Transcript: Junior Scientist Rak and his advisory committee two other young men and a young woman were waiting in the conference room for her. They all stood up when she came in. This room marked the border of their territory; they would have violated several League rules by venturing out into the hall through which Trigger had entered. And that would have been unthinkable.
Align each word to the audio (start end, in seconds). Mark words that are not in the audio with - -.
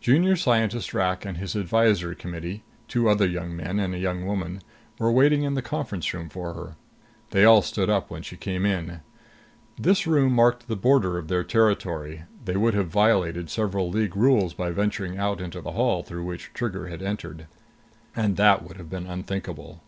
Junior 0.00 0.36
Scientist 0.36 0.94
Rak 0.94 1.24
and 1.24 1.36
his 1.36 1.56
advisory 1.56 2.14
committee 2.14 2.62
two 2.86 3.08
other 3.08 3.26
young 3.26 3.56
men 3.56 3.80
and 3.80 3.92
a 3.92 3.98
young 3.98 4.24
woman 4.24 4.62
were 5.00 5.10
waiting 5.10 5.42
in 5.42 5.54
the 5.54 5.62
conference 5.62 6.14
room 6.14 6.28
for 6.28 6.54
her. 6.54 6.76
They 7.30 7.44
all 7.44 7.60
stood 7.60 7.90
up 7.90 8.08
when 8.08 8.22
she 8.22 8.36
came 8.36 8.64
in. 8.64 9.00
This 9.76 10.06
room 10.06 10.32
marked 10.32 10.68
the 10.68 10.76
border 10.76 11.18
of 11.18 11.26
their 11.26 11.42
territory; 11.42 12.22
they 12.44 12.56
would 12.56 12.74
have 12.74 12.86
violated 12.86 13.50
several 13.50 13.90
League 13.90 14.14
rules 14.14 14.54
by 14.54 14.70
venturing 14.70 15.18
out 15.18 15.40
into 15.40 15.60
the 15.60 15.72
hall 15.72 16.04
through 16.04 16.22
which 16.24 16.52
Trigger 16.54 16.86
had 16.86 17.02
entered. 17.02 17.48
And 18.14 18.36
that 18.36 18.62
would 18.62 18.76
have 18.76 18.88
been 18.88 19.08
unthinkable. 19.08 19.82